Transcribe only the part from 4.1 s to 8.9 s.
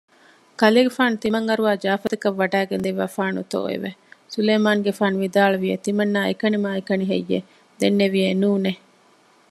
ސުލައިމާނުގެފާނު ވިދާޅުވިއެވެ ތިމަންނާ އެކަނިމާއެކަނިހެއްޔެވެ؟ ދެންނެވިއެވެ ނޫނެއް